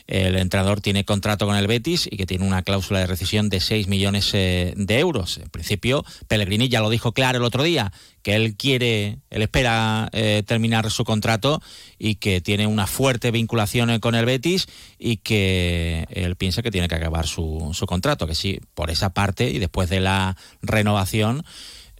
el 0.09 0.37
entrenador 0.37 0.81
tiene 0.81 1.05
contrato 1.05 1.47
con 1.47 1.55
el 1.55 1.67
Betis 1.67 2.09
y 2.11 2.17
que 2.17 2.25
tiene 2.25 2.47
una 2.47 2.63
cláusula 2.63 3.01
de 3.01 3.07
rescisión 3.07 3.51
de 3.51 3.61
6 3.61 3.89
millones 3.89 4.31
eh, 4.33 4.73
de 4.75 4.99
euros. 4.99 5.37
En 5.37 5.51
principio, 5.51 6.03
Pellegrini 6.27 6.71
ya 6.71 6.81
lo 6.81 6.89
dijo 6.89 7.13
claro 7.13 7.39
el 7.39 7.45
otro 7.45 7.63
día, 7.63 7.93
que 8.23 8.35
él 8.35 8.57
quiere, 8.57 9.19
él 9.29 9.43
espera 9.43 10.09
eh, 10.13 10.43
terminar 10.47 10.91
su 10.91 11.05
contrato 11.05 11.61
y 11.99 12.15
que 12.15 12.41
tiene 12.41 12.67
una 12.67 12.87
fuerte 12.87 13.31
vinculación 13.31 14.01
con 14.01 14.15
el 14.15 14.25
Betis 14.25 14.67
y 14.99 15.19
que 15.19 16.07
él 16.09 16.37
piensa 16.37 16.63
que 16.63 16.71
tiene 16.71 16.89
que 16.89 16.95
acabar 16.95 17.27
su, 17.27 17.71
su 17.75 17.85
contrato, 17.85 18.27
que 18.27 18.35
sí, 18.35 18.61
por 18.75 18.91
esa 18.91 19.11
parte 19.11 19.51
y 19.51 19.59
después 19.59 19.91
de 19.91 20.01
la 20.01 20.39
renovación 20.63 21.45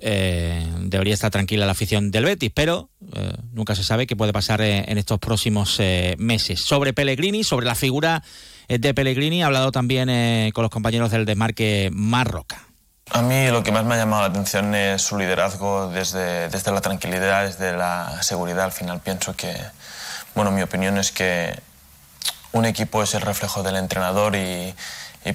eh, 0.01 0.67
debería 0.81 1.15
estar 1.15 1.31
tranquila 1.31 1.67
la 1.67 1.73
afición 1.73 2.11
del 2.11 2.25
Betis, 2.25 2.51
pero 2.55 2.91
eh, 3.15 3.33
nunca 3.53 3.75
se 3.75 3.85
sabe 3.85 4.07
qué 4.07 4.17
puede 4.17 4.33
pasar 4.33 4.61
en 4.61 4.99
estos 4.99 5.19
próximos 5.19 5.81
meses. 6.19 6.61
Sobre 6.61 6.93
Pellegrini, 6.93 7.45
sobre 7.45 7.67
la 7.67 7.75
figura 7.75 8.23
de 8.69 8.95
Pellegrini, 8.95 9.43
ha 9.43 9.47
hablado 9.47 9.73
también 9.73 10.51
con 10.53 10.63
los 10.63 10.71
compañeros 10.71 11.11
del 11.11 11.25
desmarque 11.25 11.91
Marroca. 11.93 12.69
A 13.11 13.23
mí 13.23 13.49
lo 13.49 13.63
que 13.63 13.73
más 13.73 13.85
me 13.85 13.95
ha 13.95 13.99
llamado 13.99 14.23
la 14.23 14.29
atención 14.29 14.75
es 14.75 15.01
su 15.01 15.17
liderazgo 15.17 15.91
desde, 15.91 16.49
desde 16.51 16.73
la 16.73 16.83
tranquilidad, 16.83 17.47
desde 17.47 17.73
la 17.75 18.23
seguridad. 18.23 18.65
Al 18.65 18.73
final 18.73 19.01
pienso 19.01 19.35
que, 19.35 19.55
bueno, 20.35 20.51
mi 20.51 20.61
opinión 20.61 20.99
es 20.99 21.11
que 21.11 21.59
un 22.53 22.65
equipo 22.65 23.03
es 23.03 23.15
el 23.15 23.21
reflejo 23.21 23.63
del 23.63 23.77
entrenador 23.77 24.37
y, 24.37 24.75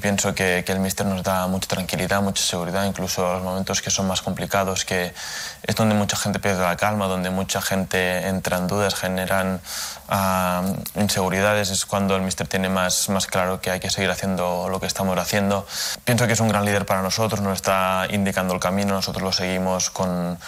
pienso 0.02 0.34
que, 0.34 0.66
el 0.68 0.80
míster 0.80 1.06
nos 1.06 1.22
da 1.22 1.46
mucha 1.48 1.68
tranquilidad, 1.68 2.22
mucha 2.22 2.44
seguridad, 2.44 2.84
incluso 2.86 3.34
los 3.34 3.44
momentos 3.44 3.82
que 3.82 3.92
son 3.92 4.08
más 4.08 4.24
complicados, 4.24 4.86
que 4.86 5.14
es 5.62 5.76
donde 5.76 5.94
mucha 5.94 6.18
gente 6.18 6.40
pierde 6.40 6.64
la 6.64 6.76
calma, 6.78 7.06
donde 7.06 7.30
mucha 7.30 7.62
gente 7.62 8.28
entra 8.28 8.58
en 8.58 8.68
dudas, 8.68 8.96
generan 8.96 9.62
uh, 10.10 11.00
inseguridades, 11.00 11.70
es 11.70 11.86
cuando 11.86 12.16
el 12.16 12.24
míster 12.24 12.48
tiene 12.48 12.70
más, 12.70 13.08
más 13.10 13.28
claro 13.28 13.62
que 13.62 13.70
hay 13.70 13.80
que 13.80 13.92
seguir 13.92 14.10
haciendo 14.10 14.68
lo 14.68 14.80
que 14.80 14.88
estamos 14.88 15.16
haciendo. 15.20 15.68
Pienso 16.06 16.26
que 16.26 16.34
es 16.34 16.40
un 16.40 16.48
gran 16.48 16.66
líder 16.66 16.88
para 16.88 17.04
nosotros, 17.04 17.42
nos 17.42 17.58
está 17.58 18.08
indicando 18.10 18.56
el 18.56 18.60
camino, 18.60 18.96
nosotros 18.96 19.22
lo 19.22 19.32
seguimos 19.32 19.92
con 19.92 20.40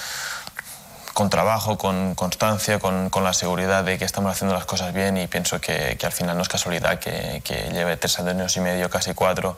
con 1.16 1.30
trabajo, 1.30 1.78
con 1.78 2.14
constancia, 2.14 2.78
con, 2.78 3.10
la 3.24 3.34
seguridad 3.34 3.86
de 3.86 3.98
que 3.98 4.04
estamos 4.04 4.34
haciendo 4.34 4.54
las 4.54 4.66
cosas 4.66 4.94
bien 4.94 5.16
y 5.16 5.28
pienso 5.28 5.62
que, 5.62 5.98
al 6.04 6.12
final 6.12 6.36
no 6.36 6.42
es 6.42 6.50
casualidad 6.50 7.00
que, 7.00 7.42
lleve 7.72 7.96
tres 7.96 8.20
años 8.20 8.58
y 8.58 8.60
medio, 8.60 8.90
casi 8.90 9.14
cuatro, 9.14 9.56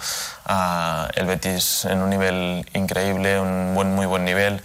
el 1.16 1.26
Betis 1.26 1.86
en 1.86 2.04
un 2.04 2.12
nivel 2.12 2.64
increíble, 2.76 3.40
un 3.40 3.74
buen, 3.74 3.96
muy 3.96 4.06
buen 4.06 4.24
nivel, 4.24 4.62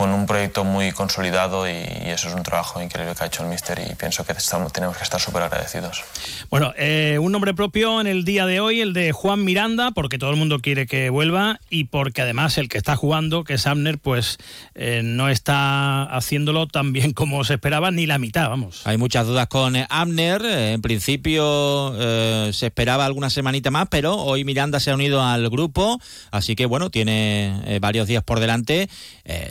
con 0.00 0.14
un 0.14 0.24
proyecto 0.24 0.64
muy 0.64 0.92
consolidado 0.92 1.68
y, 1.68 1.72
eso 1.72 2.28
es 2.28 2.34
un 2.34 2.42
trabajo 2.42 2.80
increíble 2.80 3.14
que 3.14 3.22
ha 3.22 3.26
hecho 3.26 3.42
el 3.42 3.50
Mister 3.50 3.78
y 3.78 3.94
pienso 3.96 4.24
que 4.24 4.32
estamos, 4.32 4.72
tenemos 4.72 4.96
que 4.96 5.04
estar 5.04 5.20
súper 5.20 5.42
agradecidos. 5.42 6.02
Bueno, 6.48 6.72
eh, 6.78 7.18
un 7.20 7.30
nombre 7.30 7.52
propio 7.52 8.00
en 8.00 8.06
el 8.06 8.24
día 8.24 8.46
de 8.46 8.60
hoy, 8.60 8.80
el 8.80 8.94
de 8.94 9.12
Juan 9.12 9.44
Miranda, 9.44 9.90
porque 9.90 10.16
todo 10.16 10.30
el 10.30 10.36
mundo 10.36 10.60
quiere 10.60 10.86
que 10.86 11.10
vuelva 11.10 11.60
y 11.68 11.84
porque 11.84 12.22
además 12.22 12.56
el 12.56 12.70
que 12.70 12.78
está 12.78 12.96
jugando, 12.96 13.44
que 13.44 13.54
es 13.54 13.66
Abner, 13.66 13.98
pues 13.98 14.38
eh, 14.74 15.02
no 15.04 15.28
está 15.28 16.04
haciéndolo 16.04 16.66
tan 16.66 16.94
bien 16.94 17.12
como 17.12 17.44
se 17.44 17.54
esperaba, 17.54 17.90
ni 17.90 18.06
la 18.06 18.16
mitad, 18.16 18.48
vamos. 18.48 18.80
Hay 18.86 18.96
muchas 18.96 19.26
dudas 19.26 19.48
con 19.48 19.76
Abner, 19.90 20.42
en 20.46 20.80
principio 20.80 21.92
eh, 21.98 22.50
se 22.54 22.66
esperaba 22.68 23.04
alguna 23.04 23.28
semanita 23.28 23.70
más, 23.70 23.88
pero 23.90 24.16
hoy 24.16 24.44
Miranda 24.44 24.80
se 24.80 24.92
ha 24.92 24.94
unido 24.94 25.22
al 25.22 25.50
grupo, 25.50 26.00
así 26.30 26.56
que 26.56 26.64
bueno, 26.64 26.88
tiene 26.88 27.78
varios 27.82 28.08
días 28.08 28.22
por 28.24 28.40
delante. 28.40 28.88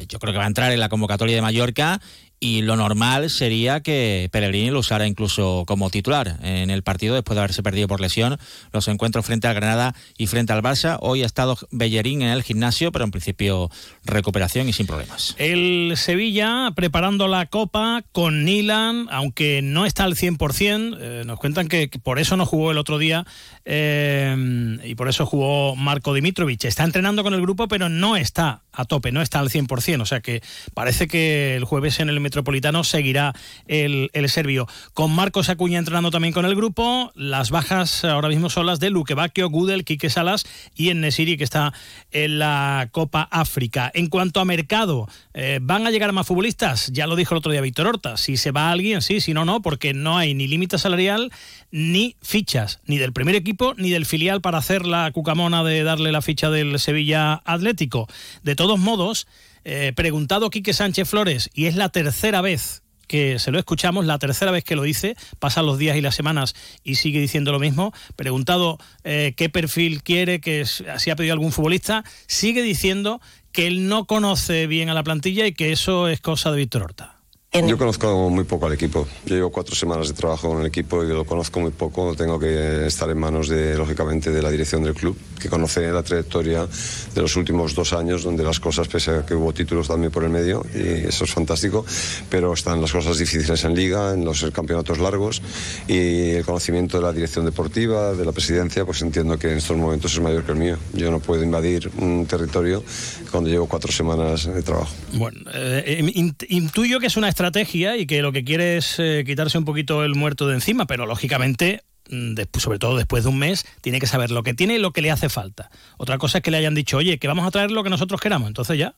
yo 0.08 0.18
creo 0.18 0.34
que 0.34 0.39
va 0.40 0.46
a 0.46 0.48
entrar 0.48 0.72
en 0.72 0.80
la 0.80 0.90
convocatoria 0.90 1.36
de 1.36 1.42
Mallorca 1.42 2.00
y 2.40 2.62
lo 2.62 2.76
normal 2.76 3.30
sería 3.30 3.82
que 3.82 4.30
Pellegrini 4.32 4.72
lo 4.72 4.80
usara 4.80 5.08
incluso 5.08 5.64
como 5.68 5.90
titular 5.90 6.38
en 6.42 6.70
el 6.70 6.84
partido 6.84 7.16
después 7.16 7.36
de 7.36 7.42
haberse 7.42 7.64
perdido 7.64 7.88
por 7.88 8.00
lesión 8.00 8.38
los 8.72 8.88
encuentros 8.88 9.26
frente 9.26 9.48
al 9.48 9.56
Granada 9.56 9.94
y 10.18 10.28
frente 10.28 10.54
al 10.54 10.62
Barça. 10.62 10.98
Hoy 11.02 11.24
ha 11.24 11.26
estado 11.26 11.58
Bellerín 11.72 12.22
en 12.22 12.30
el 12.30 12.44
gimnasio, 12.44 12.92
pero 12.92 13.04
en 13.06 13.12
principio 13.12 13.70
recuperación 14.06 14.70
y 14.70 14.74
sin 14.74 14.88
problemas. 14.88 15.36
El 15.38 15.94
Sevilla 15.98 16.72
preparando 16.76 17.28
la 17.28 17.46
Copa 17.48 18.04
con 18.12 18.46
Nilan, 18.46 19.08
aunque 19.12 19.62
no 19.62 19.86
está 19.86 20.06
al 20.06 20.16
100%, 20.16 20.98
eh, 21.00 21.24
nos 21.26 21.40
cuentan 21.40 21.68
que, 21.68 21.90
por 22.02 22.20
eso 22.20 22.38
no 22.38 22.46
jugó 22.46 22.72
el 22.72 22.78
otro 22.78 22.98
día 22.98 23.26
eh, 23.66 24.80
y 24.84 24.96
por 24.96 25.10
eso 25.10 25.26
jugó 25.26 25.76
Marco 25.76 26.14
Dimitrovic. 26.14 26.64
Está 26.64 26.84
entrenando 26.84 27.24
con 27.24 27.34
el 27.34 27.42
grupo, 27.42 27.68
pero 27.68 27.90
no 27.90 28.16
está 28.16 28.64
a 28.72 28.86
tope, 28.86 29.12
no 29.12 29.22
está 29.22 29.40
al 29.40 29.50
100%, 29.50 30.02
o 30.02 30.06
sea 30.06 30.22
que 30.22 30.42
parece 30.74 31.08
que 31.08 31.56
el 31.56 31.66
jueves 31.66 32.00
en 32.00 32.08
el 32.10 32.18
Metropolitano 32.30 32.84
seguirá 32.84 33.34
el, 33.66 34.12
el 34.14 34.30
serbio. 34.30 34.68
Con 34.94 35.12
Marcos 35.12 35.50
Acuña 35.50 35.80
entrenando 35.80 36.12
también 36.12 36.32
con 36.32 36.46
el 36.46 36.56
grupo, 36.56 37.12
las 37.16 37.50
bajas 37.50 38.06
ahora 38.06 38.30
mismo 38.30 38.52
son 38.52 38.68
las 38.68 38.80
de 38.80 38.92
Luque 38.92 39.16
Bacchio, 39.16 39.50
Gudel, 39.50 39.84
Quique 39.84 40.12
Salas 40.12 40.46
y 40.76 40.90
en 40.90 41.02
Nesiri 41.02 41.38
que 41.38 41.44
está 41.44 41.74
en 42.12 42.38
la 42.38 42.90
Copa 42.92 43.28
África. 43.32 43.92
En 43.96 44.08
cuanto 44.08 44.40
a 44.40 44.46
mercado, 44.46 45.08
eh, 45.34 45.58
¿van 45.60 45.88
a 45.88 45.92
llegar 45.92 46.12
más 46.14 46.28
futbolistas? 46.28 46.92
Ya 46.94 47.08
lo 47.08 47.16
dijo 47.16 47.34
el 47.34 47.40
otro 47.40 47.52
día 47.52 47.62
Víctor 47.62 47.88
Horta, 47.88 48.16
si 48.16 48.38
se 48.38 48.52
va 48.52 48.70
alguien, 48.70 49.02
sí, 49.02 49.22
si 49.22 49.34
no, 49.34 49.44
no, 49.44 49.64
porque 49.64 49.96
no 49.96 50.18
hay 50.18 50.36
ni 50.36 50.48
límite 50.48 50.78
salarial 50.78 51.32
ni 51.72 52.16
fichas, 52.22 52.80
ni 52.86 53.00
del 53.00 53.12
primer 53.12 53.34
equipo 53.34 53.74
ni 53.76 53.90
del 53.90 54.06
filial 54.06 54.40
para 54.42 54.60
hacer 54.60 54.86
la 54.86 55.12
cucamona 55.12 55.64
de 55.64 55.84
darle 55.84 56.12
la 56.12 56.22
ficha 56.22 56.52
del 56.52 56.80
Sevilla 56.80 57.42
Atlético. 57.44 58.08
De 58.44 58.56
todos 58.56 58.78
modos, 58.78 59.26
eh, 59.64 59.94
preguntado 59.96 60.50
Quique 60.50 60.74
Sánchez 60.74 61.10
Flores, 61.10 61.50
y 61.54 61.66
es 61.66 61.76
la 61.76 61.90
tercera 61.90 62.42
vez 62.42 62.84
que 63.08 63.40
se 63.40 63.52
lo 63.52 63.58
escuchamos, 63.58 64.06
la 64.06 64.20
tercera 64.20 64.52
vez 64.52 64.64
que 64.64 64.76
lo 64.76 64.84
dice, 64.84 65.16
pasan 65.40 65.66
los 65.66 65.80
días 65.80 65.98
y 65.98 66.02
las 66.02 66.16
semanas 66.16 66.56
y 66.84 66.96
sigue 66.96 67.20
diciendo 67.20 67.52
lo 67.52 67.60
mismo, 67.60 67.92
preguntado 68.16 68.78
eh, 69.04 69.34
qué 69.36 69.50
perfil 69.50 70.04
quiere, 70.04 70.40
que 70.40 70.66
si 70.66 71.10
ha 71.10 71.16
pedido 71.16 71.34
algún 71.34 71.52
futbolista, 71.52 72.04
sigue 72.28 72.62
diciendo 72.62 73.20
que 73.52 73.66
él 73.66 73.88
no 73.88 74.06
conoce 74.06 74.68
bien 74.68 74.90
a 74.90 74.94
la 74.94 75.04
plantilla 75.04 75.48
y 75.48 75.54
que 75.54 75.72
eso 75.72 76.08
es 76.08 76.22
cosa 76.22 76.52
de 76.52 76.58
Víctor 76.58 76.84
Horta. 76.84 77.19
Yo 77.52 77.80
conozco 77.80 78.30
muy 78.30 78.44
poco 78.44 78.68
al 78.68 78.74
equipo. 78.74 79.08
Yo 79.26 79.36
llevo 79.36 79.50
cuatro 79.50 79.74
semanas 79.74 80.08
de 80.08 80.14
trabajo 80.14 80.50
con 80.50 80.62
el 80.62 80.68
equipo 80.68 81.04
y 81.04 81.08
lo 81.08 81.26
conozco 81.26 81.60
muy 81.60 81.72
poco. 81.72 82.16
Tengo 82.16 82.38
que 82.38 82.86
estar 82.86 83.10
en 83.10 83.18
manos 83.18 83.50
de, 83.50 83.76
lógicamente, 83.76 84.30
de 84.30 84.40
la 84.44 84.52
dirección 84.52 84.84
del 84.84 84.94
club, 84.94 85.18
que 85.40 85.50
conoce 85.50 85.92
la 85.92 86.04
trayectoria 86.04 86.68
de 87.16 87.22
los 87.22 87.36
últimos 87.36 87.74
dos 87.74 87.94
años, 87.94 88.22
donde 88.22 88.44
las 88.44 88.60
cosas, 88.60 88.88
pese 88.88 89.12
a 89.12 89.26
que 89.26 89.34
hubo 89.34 89.52
títulos 89.52 89.88
también 89.88 90.12
por 90.12 90.24
el 90.24 90.30
medio, 90.30 90.64
y 90.76 91.08
eso 91.08 91.24
es 91.24 91.32
fantástico, 91.32 91.84
pero 92.30 92.54
están 92.54 92.82
las 92.82 92.92
cosas 92.92 93.18
difíciles 93.18 93.64
en 93.64 93.74
liga, 93.74 94.14
en 94.14 94.26
los 94.26 94.46
campeonatos 94.52 95.00
largos, 95.00 95.42
y 95.88 96.34
el 96.34 96.46
conocimiento 96.46 96.98
de 96.98 97.04
la 97.04 97.14
dirección 97.14 97.46
deportiva, 97.46 98.14
de 98.14 98.26
la 98.26 98.32
presidencia, 98.32 98.86
pues 98.86 99.02
entiendo 99.02 99.40
que 99.40 99.52
en 99.52 99.58
estos 99.58 99.76
momentos 99.76 100.14
es 100.14 100.20
mayor 100.20 100.44
que 100.44 100.52
el 100.52 100.60
mío. 100.60 100.78
Yo 100.94 101.10
no 101.10 101.20
puedo 101.20 101.44
invadir 101.44 101.90
un 101.98 102.28
territorio 102.28 102.84
cuando 103.32 103.50
llevo 103.50 103.66
cuatro 103.68 103.92
semanas 103.92 104.46
de 104.46 104.62
trabajo. 104.62 104.94
Bueno, 105.14 105.40
eh, 105.52 106.32
intuyo 106.50 107.00
que 107.00 107.08
es 107.08 107.18
una 107.18 107.28
estrategia 107.40 107.96
y 107.96 108.06
que 108.06 108.22
lo 108.22 108.34
que 108.34 108.44
quiere 108.44 108.76
es 108.76 109.00
eh, 109.00 109.24
quitarse 109.26 109.58
un 109.58 109.64
poquito 109.64 110.04
el 110.04 110.14
muerto 110.14 110.46
de 110.46 110.56
encima, 110.56 110.86
pero 110.86 111.06
lógicamente 111.06 111.84
mm, 112.10 112.36
sobre 112.58 112.80
todo 112.80 112.98
después 112.98 113.24
de 113.24 113.30
un 113.30 113.40
mes, 113.40 113.66
tiene 113.80 114.02
que 114.02 114.08
saber 114.08 114.30
lo 114.30 114.44
que 114.44 114.54
tiene 114.54 114.76
y 114.76 114.78
lo 114.78 114.92
que 114.92 115.02
le 115.02 115.10
hace 115.10 115.30
falta. 115.30 115.72
Otra 115.96 116.18
cosa 116.18 116.40
es 116.40 116.44
que 116.44 116.52
le 116.52 116.58
hayan 116.58 116.76
dicho, 116.76 116.98
oye, 116.98 117.18
que 117.18 117.30
vamos 117.30 117.48
a 117.48 117.52
traer 117.52 117.72
lo 117.72 117.82
que 117.82 117.90
nosotros 117.90 118.20
queramos. 118.20 118.50
Entonces 118.50 118.78
ya, 118.78 118.94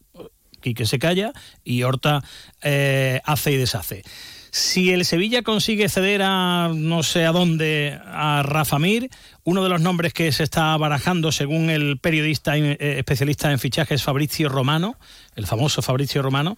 Quique 0.60 0.88
se 0.88 0.98
calla 0.98 1.34
y 1.64 1.84
Horta 1.84 2.24
eh, 2.64 3.22
hace 3.26 3.52
y 3.52 3.58
deshace. 3.58 4.02
Si 4.50 4.92
el 4.92 5.06
Sevilla 5.06 5.44
consigue 5.44 5.88
ceder 5.88 6.24
a 6.24 6.72
no 6.74 7.04
sé 7.04 7.26
a 7.28 7.32
dónde 7.32 8.00
a 8.08 8.42
Rafa 8.42 8.80
Mir, 8.80 9.12
uno 9.44 9.62
de 9.64 9.70
los 9.70 9.82
nombres 9.82 10.14
que 10.14 10.32
se 10.32 10.42
está 10.42 10.76
barajando, 10.78 11.32
según 11.32 11.70
el 11.70 12.00
periodista 12.00 12.58
eh, 12.58 12.76
especialista 12.98 13.52
en 13.52 13.60
fichajes 13.60 14.02
Fabrizio 14.02 14.50
Romano, 14.50 14.98
el 15.36 15.46
famoso 15.46 15.84
Fabrizio 15.84 16.24
Romano, 16.24 16.58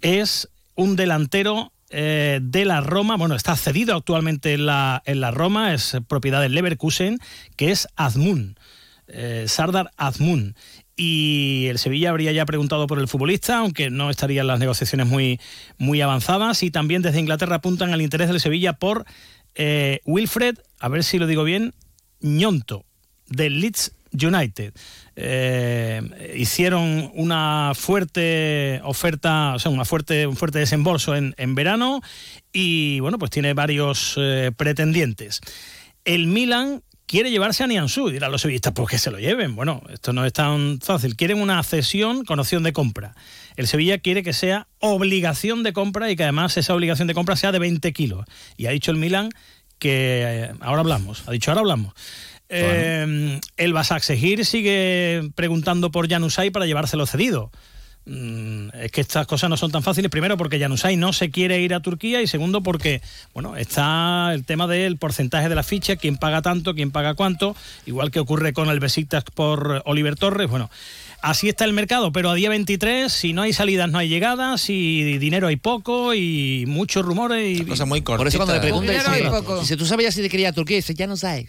es 0.00 0.48
un 0.78 0.94
delantero 0.94 1.72
eh, 1.90 2.38
de 2.40 2.64
la 2.64 2.80
Roma, 2.80 3.16
bueno, 3.16 3.34
está 3.34 3.56
cedido 3.56 3.96
actualmente 3.96 4.54
en 4.54 4.64
la, 4.64 5.02
en 5.06 5.20
la 5.20 5.32
Roma, 5.32 5.74
es 5.74 5.96
propiedad 6.06 6.40
del 6.40 6.54
Leverkusen, 6.54 7.18
que 7.56 7.72
es 7.72 7.88
Azmun, 7.96 8.56
eh, 9.08 9.46
Sardar 9.48 9.90
Azmun. 9.96 10.54
Y 10.94 11.66
el 11.66 11.80
Sevilla 11.80 12.10
habría 12.10 12.30
ya 12.30 12.46
preguntado 12.46 12.86
por 12.86 13.00
el 13.00 13.08
futbolista, 13.08 13.58
aunque 13.58 13.90
no 13.90 14.08
estarían 14.08 14.46
las 14.46 14.60
negociaciones 14.60 15.08
muy, 15.08 15.40
muy 15.78 16.00
avanzadas. 16.00 16.62
Y 16.62 16.70
también 16.70 17.02
desde 17.02 17.18
Inglaterra 17.18 17.56
apuntan 17.56 17.92
al 17.92 18.02
interés 18.02 18.28
del 18.28 18.40
Sevilla 18.40 18.74
por 18.74 19.04
eh, 19.56 20.00
Wilfred, 20.04 20.58
a 20.78 20.88
ver 20.88 21.02
si 21.02 21.18
lo 21.18 21.26
digo 21.26 21.42
bien, 21.42 21.74
Ñonto, 22.20 22.84
del 23.26 23.60
Leeds 23.60 23.94
United. 24.12 24.72
Eh, 25.16 26.34
hicieron 26.36 27.10
una 27.14 27.72
fuerte 27.74 28.80
oferta, 28.84 29.54
o 29.54 29.58
sea, 29.58 29.70
una 29.70 29.84
fuerte, 29.84 30.26
un 30.26 30.36
fuerte 30.36 30.58
desembolso 30.58 31.14
en, 31.16 31.54
verano 31.54 32.00
y 32.52 33.00
bueno, 33.00 33.18
pues 33.18 33.30
tiene 33.30 33.54
varios 33.54 34.14
eh, 34.16 34.52
pretendientes. 34.56 35.40
El 36.04 36.26
Milan 36.26 36.82
quiere 37.08 37.30
llevarse 37.30 37.64
a 37.64 37.66
Nianzú, 37.66 38.10
dirán 38.10 38.30
los 38.30 38.42
sevillistas, 38.42 38.74
pues 38.74 38.88
que 38.88 38.98
se 38.98 39.10
lo 39.10 39.18
lleven. 39.18 39.56
Bueno, 39.56 39.82
esto 39.90 40.12
no 40.12 40.24
es 40.24 40.32
tan 40.32 40.78
fácil. 40.80 41.16
Quieren 41.16 41.40
una 41.40 41.60
cesión 41.64 42.24
con 42.24 42.38
opción 42.38 42.62
de 42.62 42.72
compra. 42.72 43.14
El 43.56 43.66
Sevilla 43.66 43.98
quiere 43.98 44.22
que 44.22 44.32
sea 44.32 44.68
obligación 44.78 45.62
de 45.62 45.72
compra 45.72 46.10
y 46.10 46.16
que 46.16 46.22
además 46.22 46.56
esa 46.56 46.74
obligación 46.74 47.08
de 47.08 47.14
compra 47.14 47.34
sea 47.34 47.50
de 47.50 47.58
20 47.58 47.92
kilos. 47.92 48.24
Y 48.56 48.66
ha 48.66 48.70
dicho 48.70 48.90
el 48.90 48.98
Milan 48.98 49.30
que 49.78 50.22
eh, 50.24 50.52
ahora 50.60 50.80
hablamos, 50.80 51.24
ha 51.26 51.32
dicho 51.32 51.50
ahora 51.50 51.60
hablamos. 51.60 51.94
Eh, 52.48 53.40
el 53.56 53.72
Basaksehir 53.72 54.44
sigue 54.44 55.30
preguntando 55.34 55.90
por 55.90 56.08
Janusay 56.08 56.50
para 56.50 56.66
llevárselo 56.66 57.06
cedido. 57.06 57.50
Mm, 58.08 58.70
es 58.80 58.90
que 58.90 59.02
estas 59.02 59.26
cosas 59.26 59.50
no 59.50 59.58
son 59.58 59.70
tan 59.70 59.82
fáciles. 59.82 60.10
Primero, 60.10 60.38
porque 60.38 60.58
Janusay 60.58 60.96
no 60.96 61.12
se 61.12 61.30
quiere 61.30 61.60
ir 61.60 61.74
a 61.74 61.80
Turquía. 61.80 62.22
Y 62.22 62.26
segundo, 62.26 62.62
porque 62.62 63.02
bueno, 63.34 63.56
está 63.56 64.32
el 64.32 64.44
tema 64.44 64.66
del 64.66 64.96
porcentaje 64.96 65.48
de 65.48 65.54
la 65.54 65.62
ficha, 65.62 65.96
quién 65.96 66.16
paga 66.16 66.40
tanto, 66.40 66.74
quién 66.74 66.90
paga 66.90 67.14
cuánto. 67.14 67.54
Igual 67.84 68.10
que 68.10 68.20
ocurre 68.20 68.52
con 68.54 68.68
el 68.70 68.80
Besiktas 68.80 69.24
por 69.24 69.82
Oliver 69.84 70.16
Torres. 70.16 70.48
Bueno, 70.48 70.70
así 71.20 71.50
está 71.50 71.66
el 71.66 71.74
mercado, 71.74 72.10
pero 72.10 72.30
a 72.30 72.34
día 72.34 72.48
23, 72.48 73.12
si 73.12 73.34
no 73.34 73.42
hay 73.42 73.52
salidas, 73.52 73.90
no 73.90 73.98
hay 73.98 74.08
llegadas, 74.08 74.70
y 74.70 75.18
dinero 75.18 75.48
hay 75.48 75.56
poco, 75.56 76.14
y 76.14 76.64
muchos 76.66 77.04
rumores. 77.04 77.60
Y... 77.60 77.64
Cosa 77.66 77.84
muy 77.84 78.00
corta. 78.00 78.18
Por 78.18 78.28
eso 78.28 78.38
cuando 78.38 78.54
le 78.54 78.60
pregunta, 78.60 78.90
Dinero 78.90 79.10
hay 79.10 79.22
dice, 79.24 79.30
poco. 79.30 79.60
dice, 79.60 79.76
¿tú 79.76 79.84
sabías 79.84 80.14
si 80.14 80.22
te 80.22 80.30
quería 80.30 80.48
a 80.48 80.52
Turquía? 80.52 80.76
Dice, 80.76 80.94
ya 80.94 81.06
no 81.06 81.16
sabes. 81.18 81.48